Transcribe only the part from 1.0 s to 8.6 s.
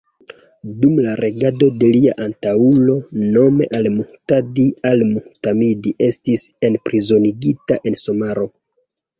la regado de lia antaŭulo, nome al-Muhtadi, al-Mu'tamid estis enprizonigita en Samaro.